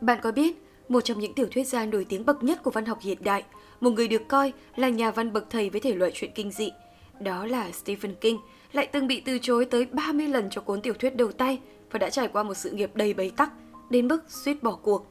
Bạn 0.00 0.18
có 0.22 0.32
biết, 0.32 0.62
một 0.88 1.00
trong 1.00 1.18
những 1.18 1.34
tiểu 1.34 1.46
thuyết 1.50 1.66
gia 1.66 1.86
nổi 1.86 2.06
tiếng 2.08 2.26
bậc 2.26 2.44
nhất 2.44 2.62
của 2.62 2.70
văn 2.70 2.84
học 2.84 2.98
hiện 3.00 3.18
đại, 3.20 3.44
một 3.80 3.90
người 3.90 4.08
được 4.08 4.28
coi 4.28 4.52
là 4.76 4.88
nhà 4.88 5.10
văn 5.10 5.32
bậc 5.32 5.50
thầy 5.50 5.70
với 5.70 5.80
thể 5.80 5.94
loại 5.94 6.10
truyện 6.14 6.30
kinh 6.34 6.50
dị, 6.50 6.72
đó 7.20 7.46
là 7.46 7.72
Stephen 7.72 8.14
King, 8.14 8.38
lại 8.72 8.86
từng 8.86 9.06
bị 9.06 9.20
từ 9.20 9.38
chối 9.38 9.64
tới 9.64 9.86
30 9.86 10.28
lần 10.28 10.50
cho 10.50 10.60
cuốn 10.60 10.80
tiểu 10.80 10.94
thuyết 10.94 11.16
đầu 11.16 11.32
tay 11.32 11.60
và 11.90 11.98
đã 11.98 12.10
trải 12.10 12.28
qua 12.28 12.42
một 12.42 12.54
sự 12.54 12.70
nghiệp 12.70 12.90
đầy 12.94 13.14
bế 13.14 13.30
tắc, 13.36 13.52
đến 13.90 14.08
mức 14.08 14.24
suýt 14.28 14.62
bỏ 14.62 14.78
cuộc. 14.82 15.06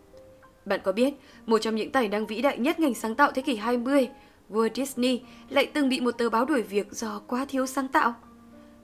Bạn 0.65 0.79
có 0.83 0.91
biết, 0.91 1.13
một 1.45 1.57
trong 1.57 1.75
những 1.75 1.91
tài 1.91 2.07
năng 2.07 2.25
vĩ 2.25 2.41
đại 2.41 2.57
nhất 2.57 2.79
ngành 2.79 2.93
sáng 2.93 3.15
tạo 3.15 3.31
thế 3.31 3.41
kỷ 3.41 3.55
20, 3.55 4.09
Walt 4.49 4.69
Disney 4.75 5.21
lại 5.49 5.65
từng 5.65 5.89
bị 5.89 5.99
một 5.99 6.11
tờ 6.11 6.29
báo 6.29 6.45
đuổi 6.45 6.61
việc 6.61 6.91
do 6.91 7.21
quá 7.27 7.45
thiếu 7.49 7.65
sáng 7.65 7.87
tạo? 7.87 8.13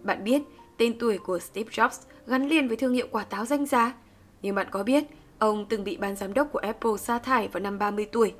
Bạn 0.03 0.23
biết, 0.23 0.41
tên 0.77 0.99
tuổi 0.99 1.17
của 1.17 1.39
Steve 1.39 1.69
Jobs 1.69 2.01
gắn 2.27 2.47
liền 2.47 2.67
với 2.67 2.77
thương 2.77 2.93
hiệu 2.93 3.07
quả 3.11 3.23
táo 3.23 3.45
danh 3.45 3.65
giá. 3.65 3.93
Nhưng 4.41 4.55
bạn 4.55 4.67
có 4.71 4.83
biết, 4.83 5.03
ông 5.41 5.65
từng 5.65 5.83
bị 5.83 5.97
ban 5.97 6.15
giám 6.15 6.33
đốc 6.33 6.51
của 6.51 6.59
Apple 6.59 6.97
sa 6.97 7.19
thải 7.19 7.47
vào 7.47 7.63
năm 7.63 7.79
30 7.79 8.05
tuổi. 8.11 8.33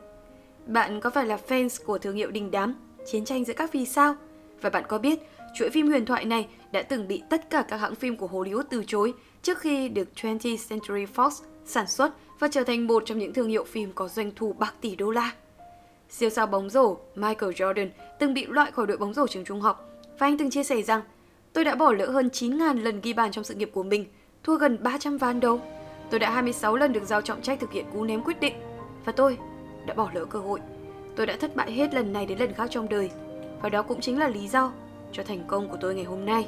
Bạn 0.66 1.02
có 1.02 1.10
phải 1.10 1.26
là 1.26 1.38
fans 1.48 1.86
của 1.86 1.98
thương 1.98 2.16
hiệu 2.16 2.32
đình 2.32 2.52
đám, 2.52 2.76
chiến 3.12 3.26
tranh 3.26 3.46
giữa 3.46 3.54
các 3.54 3.74
vì 3.74 3.86
sao? 3.86 4.16
Và 4.62 4.70
bạn 4.70 4.84
có 4.88 4.98
biết, 4.98 5.20
chuỗi 5.56 5.70
phim 5.70 5.88
huyền 5.88 6.06
thoại 6.06 6.26
này 6.26 6.48
đã 6.72 6.82
từng 6.82 7.08
bị 7.08 7.24
tất 7.30 7.50
cả 7.50 7.66
các 7.68 7.78
hãng 7.78 7.96
phim 7.96 8.18
của 8.18 8.28
Hollywood 8.28 8.64
từ 8.70 8.84
chối 8.88 9.14
trước 9.42 9.58
khi 9.58 9.90
được 9.90 10.08
20th 10.16 10.58
Century 10.70 11.06
Fox 11.16 11.30
sản 11.66 11.88
xuất 11.88 12.14
và 12.40 12.48
trở 12.52 12.64
thành 12.64 12.88
một 12.88 13.04
trong 13.06 13.18
những 13.20 13.34
thương 13.34 13.50
hiệu 13.50 13.64
phim 13.64 13.92
có 13.96 14.08
doanh 14.08 14.32
thu 14.36 14.54
bạc 14.54 14.76
tỷ 14.82 14.96
đô 14.96 15.12
la. 15.12 15.32
Siêu 16.10 16.30
sao 16.30 16.48
bóng 16.48 16.70
rổ 16.70 16.98
Michael 17.16 17.54
Jordan 17.54 17.90
từng 18.20 18.34
bị 18.34 18.46
loại 18.46 18.72
khỏi 18.72 18.88
đội 18.88 18.98
bóng 18.98 19.14
rổ 19.14 19.28
trường 19.28 19.46
trung 19.46 19.62
học 19.62 19.90
và 20.20 20.28
anh 20.28 20.38
từng 20.38 20.50
chia 20.50 20.64
sẻ 20.64 20.82
rằng 20.82 21.02
Tôi 21.54 21.64
đã 21.64 21.76
bỏ 21.76 21.94
lỡ 21.94 22.10
hơn 22.10 22.30
9.000 22.34 22.84
lần 22.84 23.02
ghi 23.02 23.14
bàn 23.14 23.32
trong 23.32 23.44
sự 23.44 23.54
nghiệp 23.54 23.70
của 23.74 23.84
mình, 23.84 24.06
thua 24.44 24.58
gần 24.58 24.78
300 24.84 25.18
ván 25.18 25.40
đấu. 25.40 25.62
Tôi 26.12 26.20
đã 26.20 26.30
26 26.30 26.76
lần 26.76 26.94
được 26.94 27.04
giao 27.04 27.22
trọng 27.22 27.42
trách 27.42 27.60
thực 27.60 27.72
hiện 27.72 27.86
cú 27.94 28.04
ném 28.04 28.24
quyết 28.24 28.40
định 28.40 28.54
và 29.06 29.12
tôi 29.12 29.38
đã 29.86 29.94
bỏ 29.94 30.10
lỡ 30.14 30.26
cơ 30.26 30.40
hội. 30.40 30.60
Tôi 31.16 31.26
đã 31.26 31.38
thất 31.40 31.56
bại 31.56 31.72
hết 31.72 31.94
lần 31.94 32.14
này 32.14 32.26
đến 32.26 32.38
lần 32.38 32.54
khác 32.54 32.68
trong 32.72 32.90
đời 32.90 33.10
và 33.62 33.70
đó 33.70 33.82
cũng 33.82 34.02
chính 34.02 34.20
là 34.20 34.28
lý 34.28 34.48
do 34.48 34.72
cho 35.12 35.24
thành 35.24 35.44
công 35.48 35.70
của 35.70 35.78
tôi 35.82 35.96
ngày 35.96 36.04
hôm 36.04 36.26
nay. 36.26 36.48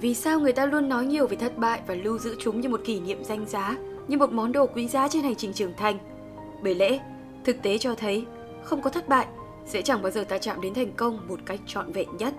Vì 0.00 0.14
sao 0.14 0.40
người 0.40 0.52
ta 0.52 0.66
luôn 0.66 0.88
nói 0.88 1.06
nhiều 1.06 1.26
về 1.26 1.36
thất 1.36 1.58
bại 1.58 1.80
và 1.86 1.94
lưu 1.94 2.18
giữ 2.18 2.36
chúng 2.38 2.60
như 2.60 2.68
một 2.68 2.80
kỷ 2.84 3.00
niệm 3.00 3.24
danh 3.24 3.46
giá, 3.46 3.76
như 4.08 4.16
một 4.16 4.32
món 4.32 4.52
đồ 4.52 4.66
quý 4.66 4.88
giá 4.88 5.08
trên 5.08 5.22
hành 5.22 5.34
trình 5.34 5.52
trưởng 5.52 5.74
thành? 5.76 5.98
Bởi 6.62 6.74
lẽ, 6.74 7.00
thực 7.44 7.62
tế 7.62 7.78
cho 7.78 7.94
thấy 7.94 8.26
không 8.62 8.82
có 8.82 8.90
thất 8.90 9.08
bại 9.08 9.26
sẽ 9.66 9.82
chẳng 9.82 10.02
bao 10.02 10.10
giờ 10.10 10.24
ta 10.24 10.38
chạm 10.38 10.60
đến 10.60 10.74
thành 10.74 10.92
công 10.96 11.28
một 11.28 11.40
cách 11.46 11.60
trọn 11.66 11.92
vẹn 11.92 12.08
nhất. 12.18 12.34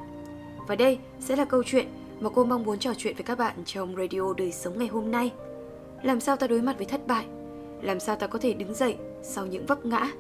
Và 0.67 0.75
đây 0.75 0.99
sẽ 1.19 1.35
là 1.35 1.45
câu 1.45 1.63
chuyện 1.65 1.85
mà 2.19 2.29
cô 2.35 2.43
mong 2.43 2.63
muốn 2.63 2.79
trò 2.79 2.93
chuyện 2.97 3.15
với 3.15 3.23
các 3.23 3.37
bạn 3.37 3.55
trong 3.65 3.95
radio 3.95 4.33
đời 4.37 4.51
sống 4.51 4.79
ngày 4.79 4.87
hôm 4.87 5.11
nay. 5.11 5.31
Làm 6.03 6.19
sao 6.19 6.35
ta 6.35 6.47
đối 6.47 6.61
mặt 6.61 6.77
với 6.77 6.85
thất 6.85 7.07
bại? 7.07 7.25
Làm 7.81 7.99
sao 7.99 8.15
ta 8.15 8.27
có 8.27 8.39
thể 8.39 8.53
đứng 8.53 8.73
dậy 8.73 8.97
sau 9.21 9.45
những 9.45 9.65
vấp 9.65 9.85
ngã? 9.85 10.11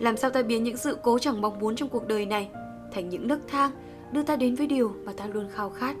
Làm 0.00 0.16
sao 0.16 0.30
ta 0.30 0.42
biến 0.42 0.64
những 0.64 0.76
sự 0.76 0.98
cố 1.02 1.18
chẳng 1.18 1.40
mong 1.40 1.58
muốn 1.58 1.76
trong 1.76 1.88
cuộc 1.88 2.08
đời 2.08 2.26
này 2.26 2.50
thành 2.92 3.08
những 3.08 3.28
nấc 3.28 3.38
thang 3.48 3.70
đưa 4.12 4.22
ta 4.22 4.36
đến 4.36 4.54
với 4.54 4.66
điều 4.66 4.94
mà 5.04 5.12
ta 5.16 5.26
luôn 5.26 5.48
khao 5.52 5.70
khát? 5.70 5.96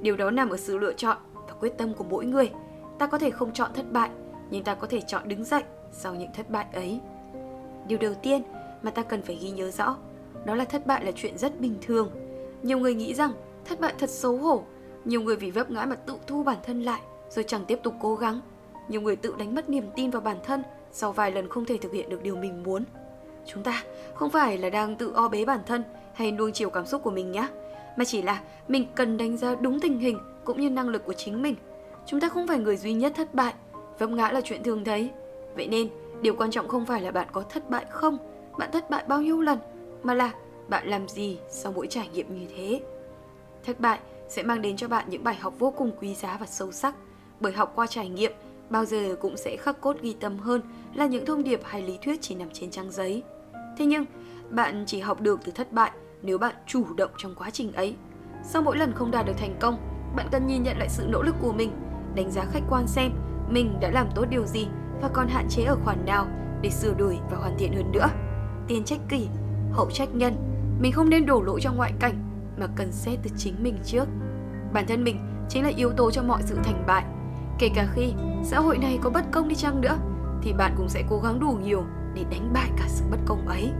Điều 0.00 0.16
đó 0.16 0.30
nằm 0.30 0.50
ở 0.50 0.56
sự 0.56 0.78
lựa 0.78 0.92
chọn 0.92 1.16
và 1.34 1.54
quyết 1.60 1.78
tâm 1.78 1.94
của 1.94 2.04
mỗi 2.04 2.26
người. 2.26 2.50
Ta 2.98 3.06
có 3.06 3.18
thể 3.18 3.30
không 3.30 3.52
chọn 3.52 3.70
thất 3.74 3.92
bại, 3.92 4.10
nhưng 4.50 4.64
ta 4.64 4.74
có 4.74 4.86
thể 4.86 5.00
chọn 5.00 5.28
đứng 5.28 5.44
dậy 5.44 5.62
sau 5.92 6.14
những 6.14 6.32
thất 6.34 6.50
bại 6.50 6.66
ấy. 6.72 7.00
Điều 7.88 7.98
đầu 7.98 8.14
tiên 8.14 8.42
mà 8.82 8.90
ta 8.90 9.02
cần 9.02 9.22
phải 9.22 9.38
ghi 9.42 9.50
nhớ 9.50 9.70
rõ, 9.70 9.96
đó 10.44 10.54
là 10.54 10.64
thất 10.64 10.86
bại 10.86 11.04
là 11.04 11.12
chuyện 11.16 11.38
rất 11.38 11.60
bình 11.60 11.74
thường 11.82 12.10
nhiều 12.62 12.78
người 12.78 12.94
nghĩ 12.94 13.14
rằng 13.14 13.32
thất 13.64 13.80
bại 13.80 13.94
thật 13.98 14.10
xấu 14.10 14.36
hổ. 14.36 14.64
Nhiều 15.04 15.20
người 15.20 15.36
vì 15.36 15.50
vấp 15.50 15.70
ngã 15.70 15.84
mà 15.84 15.96
tự 15.96 16.16
thu 16.26 16.42
bản 16.42 16.56
thân 16.62 16.82
lại 16.82 17.00
rồi 17.30 17.44
chẳng 17.48 17.64
tiếp 17.64 17.78
tục 17.82 17.94
cố 18.00 18.16
gắng. 18.16 18.40
Nhiều 18.88 19.00
người 19.00 19.16
tự 19.16 19.34
đánh 19.38 19.54
mất 19.54 19.68
niềm 19.68 19.90
tin 19.96 20.10
vào 20.10 20.22
bản 20.22 20.36
thân 20.44 20.62
sau 20.92 21.12
vài 21.12 21.32
lần 21.32 21.48
không 21.48 21.64
thể 21.64 21.78
thực 21.78 21.92
hiện 21.92 22.08
được 22.08 22.22
điều 22.22 22.36
mình 22.36 22.62
muốn. 22.62 22.84
Chúng 23.46 23.62
ta 23.62 23.82
không 24.14 24.30
phải 24.30 24.58
là 24.58 24.70
đang 24.70 24.96
tự 24.96 25.12
o 25.14 25.28
bế 25.28 25.44
bản 25.44 25.60
thân 25.66 25.84
hay 26.14 26.32
nuông 26.32 26.52
chiều 26.52 26.70
cảm 26.70 26.86
xúc 26.86 27.02
của 27.02 27.10
mình 27.10 27.32
nhé, 27.32 27.48
mà 27.96 28.04
chỉ 28.04 28.22
là 28.22 28.40
mình 28.68 28.86
cần 28.94 29.16
đánh 29.16 29.36
giá 29.36 29.54
đúng 29.54 29.80
tình 29.80 29.98
hình 29.98 30.18
cũng 30.44 30.60
như 30.60 30.70
năng 30.70 30.88
lực 30.88 31.04
của 31.04 31.12
chính 31.12 31.42
mình. 31.42 31.54
Chúng 32.06 32.20
ta 32.20 32.28
không 32.28 32.46
phải 32.46 32.58
người 32.58 32.76
duy 32.76 32.92
nhất 32.92 33.12
thất 33.16 33.34
bại, 33.34 33.54
vấp 33.98 34.10
ngã 34.10 34.30
là 34.30 34.40
chuyện 34.40 34.62
thường 34.62 34.84
thấy. 34.84 35.10
Vậy 35.54 35.66
nên, 35.66 35.88
điều 36.22 36.36
quan 36.36 36.50
trọng 36.50 36.68
không 36.68 36.86
phải 36.86 37.00
là 37.00 37.10
bạn 37.10 37.28
có 37.32 37.42
thất 37.42 37.70
bại 37.70 37.84
không, 37.90 38.18
bạn 38.58 38.70
thất 38.72 38.90
bại 38.90 39.04
bao 39.08 39.22
nhiêu 39.22 39.40
lần, 39.40 39.58
mà 40.02 40.14
là 40.14 40.32
bạn 40.68 40.88
làm 40.88 41.08
gì 41.08 41.38
sau 41.48 41.72
mỗi 41.72 41.86
trải 41.86 42.08
nghiệm 42.08 42.40
như 42.40 42.46
thế. 42.56 42.80
Thất 43.64 43.80
bại 43.80 43.98
sẽ 44.28 44.42
mang 44.42 44.62
đến 44.62 44.76
cho 44.76 44.88
bạn 44.88 45.04
những 45.08 45.24
bài 45.24 45.34
học 45.34 45.54
vô 45.58 45.70
cùng 45.76 45.90
quý 46.00 46.14
giá 46.14 46.36
và 46.40 46.46
sâu 46.46 46.72
sắc, 46.72 46.94
bởi 47.40 47.52
học 47.52 47.72
qua 47.74 47.86
trải 47.86 48.08
nghiệm 48.08 48.32
bao 48.70 48.84
giờ 48.84 49.16
cũng 49.20 49.36
sẽ 49.36 49.56
khắc 49.56 49.80
cốt 49.80 49.96
ghi 50.02 50.16
tâm 50.20 50.38
hơn 50.38 50.60
là 50.94 51.06
những 51.06 51.26
thông 51.26 51.44
điệp 51.44 51.60
hay 51.64 51.82
lý 51.82 51.98
thuyết 52.02 52.22
chỉ 52.22 52.34
nằm 52.34 52.48
trên 52.52 52.70
trang 52.70 52.90
giấy. 52.90 53.22
Thế 53.78 53.86
nhưng, 53.86 54.04
bạn 54.50 54.84
chỉ 54.86 55.00
học 55.00 55.20
được 55.20 55.40
từ 55.44 55.52
thất 55.52 55.72
bại 55.72 55.90
nếu 56.22 56.38
bạn 56.38 56.54
chủ 56.66 56.84
động 56.96 57.10
trong 57.18 57.34
quá 57.34 57.50
trình 57.50 57.72
ấy. 57.72 57.96
Sau 58.44 58.62
mỗi 58.62 58.76
lần 58.76 58.92
không 58.92 59.10
đạt 59.10 59.26
được 59.26 59.36
thành 59.38 59.56
công, 59.60 59.78
bạn 60.16 60.28
cần 60.32 60.46
nhìn 60.46 60.62
nhận 60.62 60.78
lại 60.78 60.88
sự 60.88 61.06
nỗ 61.08 61.22
lực 61.22 61.34
của 61.42 61.52
mình, 61.52 61.70
đánh 62.14 62.30
giá 62.30 62.44
khách 62.44 62.62
quan 62.70 62.86
xem 62.86 63.12
mình 63.50 63.80
đã 63.80 63.90
làm 63.90 64.08
tốt 64.14 64.24
điều 64.30 64.46
gì 64.46 64.66
và 65.02 65.08
còn 65.12 65.28
hạn 65.28 65.46
chế 65.50 65.64
ở 65.64 65.76
khoản 65.84 66.04
nào 66.06 66.26
để 66.62 66.70
sửa 66.70 66.94
đổi 66.94 67.18
và 67.30 67.36
hoàn 67.36 67.58
thiện 67.58 67.72
hơn 67.72 67.92
nữa. 67.92 68.08
Tiền 68.68 68.84
trách 68.84 69.00
kỷ, 69.08 69.28
hậu 69.72 69.90
trách 69.90 70.14
nhân 70.14 70.36
mình 70.80 70.92
không 70.92 71.10
nên 71.10 71.26
đổ 71.26 71.42
lỗi 71.42 71.60
cho 71.62 71.72
ngoại 71.72 71.92
cảnh 72.00 72.14
mà 72.58 72.66
cần 72.76 72.92
xét 72.92 73.18
từ 73.22 73.30
chính 73.36 73.54
mình 73.62 73.78
trước. 73.84 74.04
Bản 74.72 74.86
thân 74.86 75.04
mình 75.04 75.18
chính 75.48 75.62
là 75.62 75.70
yếu 75.76 75.90
tố 75.90 76.10
cho 76.10 76.22
mọi 76.22 76.42
sự 76.42 76.58
thành 76.64 76.84
bại. 76.86 77.04
Kể 77.58 77.68
cả 77.74 77.86
khi 77.94 78.12
xã 78.44 78.60
hội 78.60 78.78
này 78.78 78.98
có 79.02 79.10
bất 79.10 79.24
công 79.32 79.48
đi 79.48 79.54
chăng 79.54 79.80
nữa, 79.80 79.98
thì 80.42 80.52
bạn 80.52 80.74
cũng 80.76 80.88
sẽ 80.88 81.02
cố 81.10 81.20
gắng 81.20 81.40
đủ 81.40 81.58
nhiều 81.62 81.84
để 82.14 82.24
đánh 82.30 82.50
bại 82.52 82.70
cả 82.76 82.84
sự 82.88 83.04
bất 83.10 83.18
công 83.26 83.48
ấy. 83.48 83.70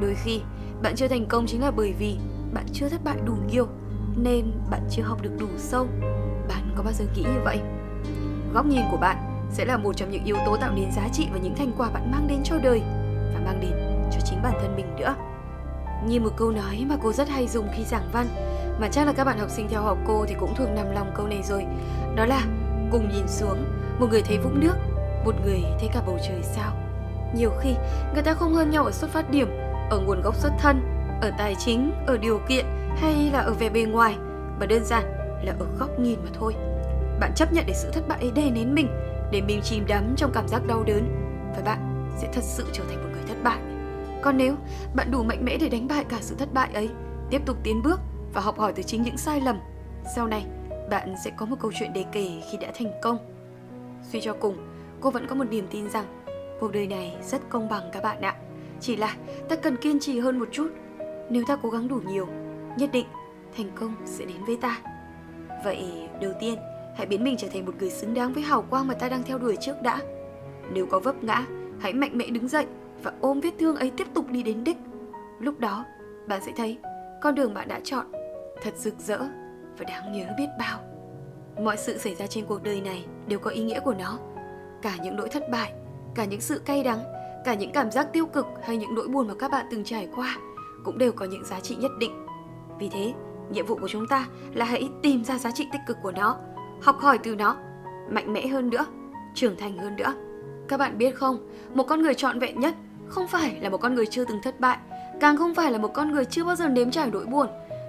Đôi 0.00 0.14
khi, 0.14 0.40
bạn 0.82 0.94
chưa 0.96 1.08
thành 1.08 1.26
công 1.26 1.46
chính 1.46 1.60
là 1.60 1.70
bởi 1.70 1.94
vì 1.98 2.16
bạn 2.54 2.64
chưa 2.72 2.88
thất 2.88 3.04
bại 3.04 3.16
đủ 3.26 3.34
nhiều, 3.52 3.66
nên 4.16 4.52
bạn 4.70 4.80
chưa 4.90 5.02
học 5.02 5.22
được 5.22 5.32
đủ 5.40 5.46
sâu. 5.56 5.86
Bạn 6.48 6.72
có 6.76 6.82
bao 6.82 6.92
giờ 6.92 7.04
nghĩ 7.14 7.22
như 7.22 7.40
vậy? 7.44 7.60
Góc 8.54 8.66
nhìn 8.66 8.82
của 8.90 8.96
bạn 8.96 9.16
sẽ 9.50 9.64
là 9.64 9.76
một 9.76 9.96
trong 9.96 10.10
những 10.10 10.24
yếu 10.24 10.36
tố 10.46 10.56
tạo 10.56 10.72
nên 10.74 10.92
giá 10.92 11.08
trị 11.12 11.28
và 11.32 11.38
những 11.38 11.54
thành 11.54 11.72
quả 11.78 11.90
bạn 11.90 12.10
mang 12.10 12.26
đến 12.28 12.40
cho 12.44 12.56
đời 12.62 12.82
và 13.34 13.40
mang 13.44 13.60
đến 13.60 13.72
cho 14.12 14.20
chính 14.24 14.42
bản 14.42 14.54
thân 14.60 14.76
mình 14.76 14.96
nữa. 14.96 15.14
Như 16.06 16.20
một 16.20 16.32
câu 16.36 16.50
nói 16.50 16.86
mà 16.88 16.96
cô 17.02 17.12
rất 17.12 17.28
hay 17.28 17.48
dùng 17.48 17.68
khi 17.72 17.84
giảng 17.84 18.08
văn, 18.12 18.26
Mà 18.80 18.88
chắc 18.88 19.06
là 19.06 19.12
các 19.12 19.24
bạn 19.24 19.38
học 19.38 19.50
sinh 19.50 19.68
theo 19.68 19.82
học 19.82 19.98
cô 20.06 20.24
thì 20.28 20.34
cũng 20.40 20.54
thường 20.54 20.74
nằm 20.74 20.90
lòng 20.90 21.12
câu 21.14 21.26
này 21.26 21.42
rồi, 21.42 21.66
Đó 22.16 22.26
là 22.26 22.42
cùng 22.92 23.08
nhìn 23.08 23.28
xuống. 23.28 23.64
Một 23.98 24.06
người 24.10 24.22
thấy 24.22 24.38
vũng 24.38 24.60
nước 24.60 24.74
Một 25.24 25.34
người 25.44 25.62
thấy 25.80 25.88
cả 25.92 26.02
bầu 26.06 26.18
trời 26.28 26.42
sao. 26.42 26.72
Nhiều 27.34 27.50
khi 27.60 27.74
người 28.14 28.22
ta 28.22 28.34
không 28.34 28.54
hơn 28.54 28.70
nhau 28.70 28.84
ở 28.84 28.90
xuất 28.90 29.10
phát 29.10 29.30
điểm 29.30 29.48
Ở 29.90 29.98
nguồn 29.98 30.22
gốc 30.22 30.34
xuất 30.34 30.52
thân 30.58 30.80
Ở 31.22 31.30
tài 31.38 31.54
chính, 31.58 31.92
ở 32.06 32.18
điều 32.18 32.40
kiện 32.48 32.66
Hay 32.96 33.30
là 33.32 33.38
ở 33.38 33.52
vẻ 33.52 33.70
bề 33.70 33.82
ngoài 33.82 34.16
Mà 34.60 34.66
đơn 34.66 34.84
giản 34.84 35.04
là 35.44 35.54
ở 35.58 35.66
góc 35.78 35.98
nhìn 35.98 36.18
mà 36.24 36.30
thôi. 36.38 36.54
Bạn 37.20 37.32
chấp 37.36 37.52
nhận 37.52 37.64
để 37.66 37.74
sự 37.74 37.90
thất 37.92 38.08
bại 38.08 38.18
ấy 38.20 38.30
đè 38.30 38.50
nén 38.50 38.74
mình 38.74 38.88
Để 39.32 39.40
mình 39.40 39.60
chìm 39.62 39.84
đắm 39.88 40.14
trong 40.16 40.30
cảm 40.34 40.48
giác 40.48 40.66
đau 40.66 40.84
đớn 40.86 41.08
Và 41.56 41.62
bạn 41.64 42.08
sẽ 42.18 42.28
thật 42.32 42.44
sự 42.44 42.66
trở 42.72 42.84
thành 42.88 43.02
một 43.02 43.08
người 43.12 43.22
thất 43.28 43.42
bại. 43.42 43.58
Còn 44.22 44.36
nếu 44.36 44.54
bạn 44.94 45.10
đủ 45.10 45.22
mạnh 45.22 45.44
mẽ 45.44 45.56
để 45.56 45.68
đánh 45.68 45.88
bại 45.88 46.04
cả 46.08 46.18
sự 46.20 46.34
thất 46.38 46.54
bại 46.54 46.70
ấy, 46.74 46.90
tiếp 47.30 47.42
tục 47.46 47.56
tiến 47.62 47.82
bước 47.82 48.00
và 48.34 48.40
học 48.40 48.58
hỏi 48.58 48.72
từ 48.76 48.82
chính 48.82 49.02
những 49.02 49.16
sai 49.16 49.40
lầm, 49.40 49.58
sau 50.14 50.26
này 50.26 50.46
bạn 50.92 51.14
sẽ 51.24 51.30
có 51.36 51.46
một 51.46 51.56
câu 51.60 51.72
chuyện 51.74 51.90
để 51.94 52.04
kể 52.12 52.28
khi 52.50 52.58
đã 52.58 52.68
thành 52.74 52.92
công. 53.02 53.18
Suy 54.02 54.20
cho 54.20 54.36
cùng, 54.40 54.56
cô 55.00 55.10
vẫn 55.10 55.26
có 55.26 55.34
một 55.34 55.44
niềm 55.50 55.66
tin 55.70 55.90
rằng 55.90 56.04
cuộc 56.60 56.72
đời 56.72 56.86
này 56.86 57.16
rất 57.22 57.48
công 57.48 57.68
bằng 57.68 57.90
các 57.92 58.02
bạn 58.02 58.20
ạ. 58.20 58.36
Chỉ 58.80 58.96
là 58.96 59.16
ta 59.48 59.56
cần 59.56 59.76
kiên 59.76 60.00
trì 60.00 60.18
hơn 60.18 60.38
một 60.38 60.48
chút. 60.52 60.68
Nếu 61.30 61.44
ta 61.46 61.56
cố 61.62 61.70
gắng 61.70 61.88
đủ 61.88 62.00
nhiều, 62.06 62.28
nhất 62.76 62.90
định 62.92 63.06
thành 63.56 63.70
công 63.74 63.94
sẽ 64.04 64.24
đến 64.24 64.44
với 64.46 64.56
ta. 64.56 64.80
Vậy 65.64 66.08
đầu 66.20 66.32
tiên, 66.40 66.58
hãy 66.96 67.06
biến 67.06 67.24
mình 67.24 67.36
trở 67.38 67.48
thành 67.48 67.66
một 67.66 67.72
người 67.78 67.90
xứng 67.90 68.14
đáng 68.14 68.32
với 68.32 68.42
hào 68.42 68.62
quang 68.62 68.88
mà 68.88 68.94
ta 68.94 69.08
đang 69.08 69.22
theo 69.22 69.38
đuổi 69.38 69.56
trước 69.60 69.82
đã. 69.82 70.00
Nếu 70.72 70.86
có 70.86 71.00
vấp 71.00 71.24
ngã, 71.24 71.46
hãy 71.80 71.92
mạnh 71.92 72.18
mẽ 72.18 72.26
đứng 72.26 72.48
dậy 72.48 72.66
và 73.02 73.12
ôm 73.20 73.40
vết 73.40 73.50
thương 73.58 73.76
ấy 73.76 73.90
tiếp 73.96 74.06
tục 74.14 74.30
đi 74.30 74.42
đến 74.42 74.64
đích. 74.64 74.76
Lúc 75.40 75.60
đó, 75.60 75.84
bạn 76.26 76.40
sẽ 76.46 76.52
thấy 76.56 76.78
con 77.22 77.34
đường 77.34 77.54
bạn 77.54 77.68
đã 77.68 77.80
chọn 77.84 78.06
thật 78.62 78.76
rực 78.76 78.98
rỡ 78.98 79.18
và 79.78 79.84
đáng 79.88 80.12
nhớ 80.12 80.24
biết 80.38 80.48
bao. 80.58 80.80
Mọi 81.62 81.76
sự 81.76 81.98
xảy 81.98 82.14
ra 82.14 82.26
trên 82.26 82.46
cuộc 82.46 82.62
đời 82.62 82.80
này 82.80 83.04
đều 83.26 83.38
có 83.38 83.50
ý 83.50 83.62
nghĩa 83.62 83.80
của 83.80 83.94
nó. 83.94 84.18
Cả 84.82 84.96
những 85.02 85.16
nỗi 85.16 85.28
thất 85.28 85.50
bại, 85.50 85.72
cả 86.14 86.24
những 86.24 86.40
sự 86.40 86.58
cay 86.58 86.82
đắng, 86.82 87.04
cả 87.44 87.54
những 87.54 87.72
cảm 87.72 87.90
giác 87.90 88.12
tiêu 88.12 88.26
cực 88.26 88.46
hay 88.62 88.76
những 88.76 88.94
nỗi 88.94 89.08
buồn 89.08 89.28
mà 89.28 89.34
các 89.38 89.50
bạn 89.50 89.66
từng 89.70 89.84
trải 89.84 90.08
qua 90.16 90.36
cũng 90.84 90.98
đều 90.98 91.12
có 91.12 91.26
những 91.26 91.44
giá 91.44 91.60
trị 91.60 91.76
nhất 91.76 91.90
định. 91.98 92.26
Vì 92.78 92.88
thế, 92.88 93.12
nhiệm 93.50 93.66
vụ 93.66 93.76
của 93.80 93.88
chúng 93.88 94.06
ta 94.08 94.26
là 94.54 94.64
hãy 94.64 94.88
tìm 95.02 95.24
ra 95.24 95.38
giá 95.38 95.50
trị 95.50 95.66
tích 95.72 95.80
cực 95.86 95.96
của 96.02 96.12
nó, 96.12 96.36
học 96.82 96.98
hỏi 96.98 97.18
từ 97.18 97.34
nó, 97.34 97.56
mạnh 98.10 98.32
mẽ 98.32 98.46
hơn 98.46 98.70
nữa, 98.70 98.86
trưởng 99.34 99.56
thành 99.56 99.78
hơn 99.78 99.96
nữa. 99.96 100.14
Các 100.68 100.76
bạn 100.76 100.98
biết 100.98 101.14
không, 101.14 101.48
một 101.74 101.84
con 101.88 102.02
người 102.02 102.14
trọn 102.14 102.38
vẹn 102.38 102.60
nhất 102.60 102.74
không 103.08 103.28
phải 103.28 103.60
là 103.60 103.70
một 103.70 103.78
con 103.78 103.94
người 103.94 104.06
chưa 104.06 104.24
từng 104.24 104.42
thất 104.42 104.60
bại, 104.60 104.78
càng 105.20 105.36
không 105.36 105.54
phải 105.54 105.70
là 105.70 105.78
một 105.78 105.90
con 105.94 106.12
người 106.12 106.24
chưa 106.24 106.44
bao 106.44 106.56
giờ 106.56 106.68
nếm 106.68 106.90
trải 106.90 107.10
nỗi 107.10 107.26
buồn. 107.26 107.46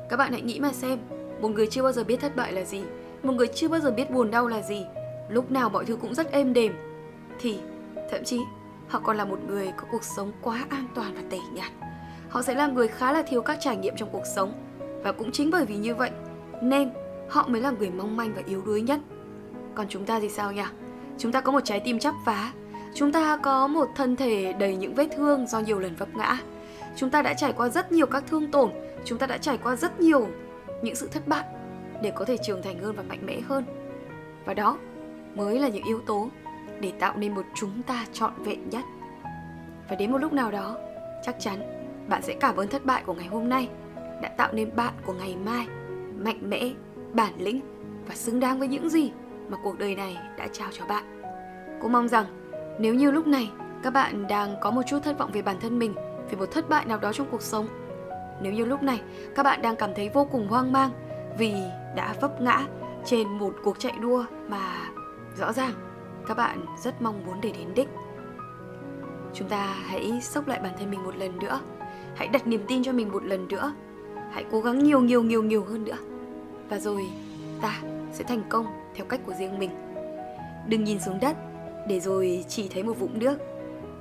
Các 0.09 0.17
bạn 0.17 0.31
hãy 0.31 0.41
nghĩ 0.41 0.59
mà 0.59 0.73
xem, 0.73 0.99
một 1.43 1.49
người 1.49 1.67
chưa 1.67 1.83
bao 1.83 1.91
giờ 1.91 2.03
biết 2.03 2.19
thất 2.21 2.35
bại 2.35 2.53
là 2.53 2.63
gì, 2.63 2.81
một 3.23 3.33
người 3.33 3.47
chưa 3.47 3.67
bao 3.67 3.79
giờ 3.79 3.91
biết 3.91 4.11
buồn 4.11 4.31
đau 4.31 4.47
là 4.47 4.61
gì, 4.61 4.85
lúc 5.29 5.51
nào 5.51 5.69
mọi 5.69 5.85
thứ 5.85 5.95
cũng 5.95 6.13
rất 6.13 6.31
êm 6.31 6.53
đềm, 6.53 6.73
thì 7.39 7.57
Thậm 8.13 8.23
chí, 8.23 8.39
họ 8.87 8.99
còn 8.99 9.17
là 9.17 9.25
một 9.25 9.39
người 9.47 9.73
có 9.77 9.87
cuộc 9.91 10.03
sống 10.03 10.31
quá 10.41 10.65
an 10.69 10.87
toàn 10.95 11.15
và 11.15 11.21
tẻ 11.29 11.37
nhạt. 11.53 11.71
Họ 12.29 12.41
sẽ 12.41 12.55
là 12.55 12.67
người 12.67 12.87
khá 12.87 13.11
là 13.11 13.21
thiếu 13.21 13.41
các 13.41 13.57
trải 13.61 13.77
nghiệm 13.77 13.95
trong 13.95 14.09
cuộc 14.11 14.23
sống. 14.35 14.53
Và 15.03 15.11
cũng 15.11 15.31
chính 15.31 15.51
bởi 15.51 15.65
vì 15.65 15.75
như 15.75 15.95
vậy, 15.95 16.11
nên 16.61 16.91
họ 17.29 17.47
mới 17.47 17.61
là 17.61 17.71
người 17.71 17.89
mong 17.89 18.17
manh 18.17 18.33
và 18.35 18.41
yếu 18.45 18.61
đuối 18.65 18.81
nhất. 18.81 18.99
Còn 19.75 19.85
chúng 19.89 20.05
ta 20.05 20.19
thì 20.19 20.29
sao 20.29 20.51
nhỉ? 20.51 20.63
Chúng 21.17 21.31
ta 21.31 21.41
có 21.41 21.51
một 21.51 21.59
trái 21.63 21.79
tim 21.79 21.99
chắp 21.99 22.13
vá, 22.25 22.53
chúng 22.95 23.11
ta 23.11 23.37
có 23.37 23.67
một 23.67 23.87
thân 23.95 24.15
thể 24.15 24.53
đầy 24.53 24.75
những 24.75 24.95
vết 24.95 25.07
thương 25.15 25.47
do 25.47 25.59
nhiều 25.59 25.79
lần 25.79 25.95
vấp 25.95 26.15
ngã. 26.15 26.37
Chúng 26.95 27.09
ta 27.09 27.21
đã 27.21 27.33
trải 27.33 27.53
qua 27.53 27.69
rất 27.69 27.91
nhiều 27.91 28.05
các 28.05 28.23
thương 28.27 28.51
tổn, 28.51 28.71
chúng 29.05 29.17
ta 29.17 29.27
đã 29.27 29.37
trải 29.37 29.57
qua 29.57 29.75
rất 29.75 30.01
nhiều 30.01 30.27
những 30.83 30.95
sự 30.95 31.07
thất 31.11 31.27
bại 31.27 31.43
để 32.01 32.11
có 32.15 32.25
thể 32.25 32.37
trưởng 32.37 32.61
thành 32.61 32.79
hơn 32.79 32.95
và 32.95 33.03
mạnh 33.03 33.25
mẽ 33.25 33.39
hơn. 33.39 33.65
Và 34.45 34.53
đó 34.53 34.77
mới 35.35 35.59
là 35.59 35.67
những 35.67 35.83
yếu 35.83 35.99
tố 35.99 36.29
để 36.79 36.91
tạo 36.99 37.13
nên 37.17 37.35
một 37.35 37.45
chúng 37.55 37.81
ta 37.87 38.05
trọn 38.13 38.31
vẹn 38.43 38.69
nhất. 38.69 38.83
Và 39.89 39.95
đến 39.95 40.11
một 40.11 40.17
lúc 40.17 40.33
nào 40.33 40.51
đó, 40.51 40.77
chắc 41.23 41.35
chắn 41.39 41.83
bạn 42.09 42.21
sẽ 42.21 42.33
cảm 42.39 42.55
ơn 42.55 42.67
thất 42.67 42.85
bại 42.85 43.03
của 43.05 43.13
ngày 43.13 43.27
hôm 43.27 43.49
nay 43.49 43.69
đã 44.21 44.29
tạo 44.37 44.53
nên 44.53 44.75
bạn 44.75 44.93
của 45.05 45.13
ngày 45.13 45.35
mai 45.45 45.67
mạnh 46.17 46.49
mẽ, 46.49 46.69
bản 47.13 47.33
lĩnh 47.37 47.61
và 48.07 48.15
xứng 48.15 48.39
đáng 48.39 48.59
với 48.59 48.67
những 48.67 48.89
gì 48.89 49.11
mà 49.49 49.57
cuộc 49.63 49.79
đời 49.79 49.95
này 49.95 50.17
đã 50.37 50.47
trao 50.51 50.69
cho 50.71 50.85
bạn. 50.85 51.21
Cô 51.81 51.87
mong 51.87 52.07
rằng 52.07 52.25
nếu 52.79 52.93
như 52.93 53.11
lúc 53.11 53.27
này 53.27 53.49
các 53.83 53.89
bạn 53.89 54.27
đang 54.27 54.55
có 54.61 54.71
một 54.71 54.81
chút 54.87 54.99
thất 55.03 55.17
vọng 55.17 55.31
về 55.33 55.41
bản 55.41 55.59
thân 55.61 55.79
mình, 55.79 55.95
về 56.29 56.37
một 56.37 56.51
thất 56.51 56.69
bại 56.69 56.85
nào 56.85 56.97
đó 56.97 57.13
trong 57.13 57.27
cuộc 57.31 57.41
sống, 57.41 57.67
nếu 58.41 58.53
như 58.53 58.65
lúc 58.65 58.83
này 58.83 59.01
các 59.35 59.43
bạn 59.43 59.61
đang 59.61 59.75
cảm 59.75 59.93
thấy 59.95 60.09
vô 60.09 60.27
cùng 60.31 60.47
hoang 60.47 60.71
mang 60.71 60.91
vì 61.37 61.53
đã 61.95 62.15
vấp 62.21 62.41
ngã 62.41 62.65
trên 63.05 63.27
một 63.27 63.53
cuộc 63.63 63.79
chạy 63.79 63.93
đua 64.01 64.25
mà 64.47 64.89
rõ 65.37 65.53
ràng 65.53 65.73
các 66.27 66.37
bạn 66.37 66.65
rất 66.83 67.01
mong 67.01 67.25
muốn 67.25 67.41
để 67.41 67.51
đến 67.57 67.67
đích. 67.75 67.87
Chúng 69.33 69.49
ta 69.49 69.75
hãy 69.85 70.19
sốc 70.21 70.47
lại 70.47 70.59
bản 70.63 70.73
thân 70.79 70.91
mình 70.91 71.03
một 71.03 71.17
lần 71.17 71.39
nữa, 71.39 71.59
hãy 72.15 72.27
đặt 72.27 72.47
niềm 72.47 72.61
tin 72.67 72.83
cho 72.83 72.91
mình 72.91 73.11
một 73.11 73.25
lần 73.25 73.47
nữa, 73.47 73.73
hãy 74.31 74.45
cố 74.51 74.61
gắng 74.61 74.83
nhiều 74.83 75.01
nhiều 75.01 75.23
nhiều 75.23 75.43
nhiều 75.43 75.63
hơn 75.63 75.83
nữa. 75.83 75.97
Và 76.69 76.79
rồi 76.79 77.01
ta 77.61 77.81
sẽ 78.13 78.23
thành 78.23 78.41
công 78.49 78.65
theo 78.95 79.05
cách 79.05 79.19
của 79.25 79.33
riêng 79.33 79.59
mình. 79.59 79.69
Đừng 80.67 80.83
nhìn 80.83 80.99
xuống 80.99 81.19
đất 81.21 81.37
để 81.87 81.99
rồi 81.99 82.45
chỉ 82.47 82.69
thấy 82.73 82.83
một 82.83 82.99
vũng 82.99 83.19
nước. 83.19 83.37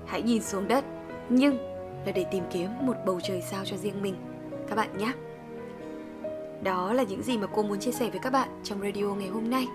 Hãy 0.06 0.22
nhìn 0.22 0.42
xuống 0.42 0.68
đất 0.68 0.84
nhưng 1.28 1.58
là 2.06 2.12
để 2.12 2.24
tìm 2.30 2.44
kiếm 2.50 2.70
một 2.80 2.96
bầu 3.06 3.20
trời 3.20 3.42
sao 3.42 3.64
cho 3.64 3.76
riêng 3.76 4.02
mình 4.02 4.14
các 4.68 4.76
bạn 4.76 4.98
nhé. 4.98 5.12
Đó 6.62 6.92
là 6.92 7.02
những 7.02 7.22
gì 7.22 7.38
mà 7.38 7.46
cô 7.46 7.62
muốn 7.62 7.80
chia 7.80 7.92
sẻ 7.92 8.10
với 8.10 8.20
các 8.22 8.32
bạn 8.32 8.48
trong 8.64 8.80
radio 8.80 9.06
ngày 9.06 9.28
hôm 9.28 9.50
nay. 9.50 9.66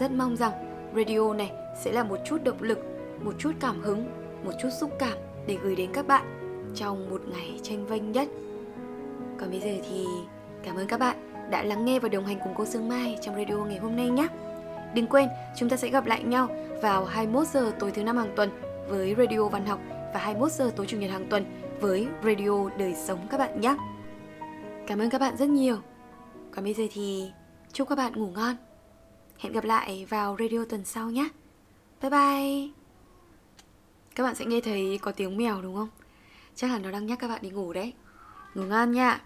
Rất 0.00 0.10
mong 0.10 0.36
rằng 0.36 0.52
radio 0.96 1.34
này 1.34 1.52
sẽ 1.84 1.92
là 1.92 2.04
một 2.04 2.18
chút 2.26 2.44
động 2.44 2.62
lực, 2.62 2.78
một 3.24 3.34
chút 3.38 3.52
cảm 3.60 3.80
hứng, 3.80 4.04
một 4.44 4.52
chút 4.62 4.68
xúc 4.80 4.90
cảm 4.98 5.18
để 5.46 5.58
gửi 5.62 5.76
đến 5.76 5.90
các 5.92 6.06
bạn 6.06 6.24
trong 6.74 7.10
một 7.10 7.22
ngày 7.28 7.60
tranh 7.62 7.86
vênh 7.86 8.12
nhất. 8.12 8.28
Còn 9.40 9.50
bây 9.50 9.60
giờ 9.60 9.70
thì 9.90 10.04
cảm 10.62 10.76
ơn 10.76 10.86
các 10.86 11.00
bạn 11.00 11.16
đã 11.50 11.62
lắng 11.62 11.84
nghe 11.84 11.98
và 11.98 12.08
đồng 12.08 12.26
hành 12.26 12.38
cùng 12.44 12.52
cô 12.56 12.64
Sương 12.64 12.88
Mai 12.88 13.18
trong 13.20 13.36
radio 13.36 13.56
ngày 13.56 13.78
hôm 13.78 13.96
nay 13.96 14.10
nhé. 14.10 14.28
Đừng 14.94 15.06
quên, 15.06 15.28
chúng 15.56 15.68
ta 15.68 15.76
sẽ 15.76 15.88
gặp 15.88 16.06
lại 16.06 16.22
nhau 16.22 16.48
vào 16.82 17.04
21 17.04 17.46
giờ 17.46 17.72
tối 17.78 17.90
thứ 17.90 18.04
năm 18.04 18.16
hàng 18.16 18.32
tuần 18.36 18.50
với 18.88 19.14
Radio 19.18 19.48
Văn 19.48 19.66
học 19.66 19.80
và 20.14 20.20
21 20.20 20.52
giờ 20.52 20.72
tối 20.76 20.86
chủ 20.86 20.96
nhật 20.96 21.10
hàng 21.10 21.26
tuần 21.30 21.44
với 21.80 22.08
Radio 22.24 22.68
Đời 22.78 22.94
Sống 22.94 23.26
các 23.30 23.38
bạn 23.38 23.60
nhé. 23.60 23.76
Cảm 24.86 24.98
ơn 24.98 25.10
các 25.10 25.18
bạn 25.18 25.36
rất 25.36 25.48
nhiều. 25.48 25.78
Còn 26.50 26.64
bây 26.64 26.74
giờ 26.74 26.84
thì 26.92 27.30
chúc 27.72 27.88
các 27.88 27.94
bạn 27.94 28.12
ngủ 28.12 28.30
ngon. 28.30 28.56
Hẹn 29.38 29.52
gặp 29.52 29.64
lại 29.64 30.06
vào 30.08 30.36
radio 30.38 30.64
tuần 30.64 30.84
sau 30.84 31.10
nhé. 31.10 31.28
Bye 32.02 32.10
bye. 32.10 32.68
Các 34.14 34.22
bạn 34.22 34.34
sẽ 34.34 34.44
nghe 34.44 34.60
thấy 34.60 34.98
có 35.02 35.12
tiếng 35.12 35.36
mèo 35.36 35.62
đúng 35.62 35.74
không? 35.74 35.88
Chắc 36.54 36.70
là 36.70 36.78
nó 36.78 36.90
đang 36.90 37.06
nhắc 37.06 37.18
các 37.18 37.28
bạn 37.28 37.42
đi 37.42 37.50
ngủ 37.50 37.72
đấy. 37.72 37.92
Ngủ 38.54 38.62
ngon 38.62 38.92
nha. 38.92 39.20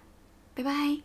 Bye 0.56 0.64
bye. 0.64 1.04